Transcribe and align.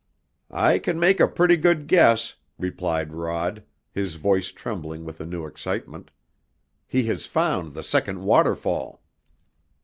"I 0.49 0.79
can 0.79 0.99
make 0.99 1.19
a 1.19 1.27
pretty 1.27 1.55
good 1.55 1.85
guess," 1.85 2.33
replied 2.57 3.13
Rod, 3.13 3.63
his 3.91 4.15
voice 4.15 4.47
trembling 4.47 5.05
with 5.05 5.19
a 5.21 5.27
new 5.27 5.45
excitement. 5.45 6.09
"He 6.87 7.03
has 7.03 7.27
found 7.27 7.75
the 7.75 7.83
second 7.83 8.23
waterfall!" 8.23 9.03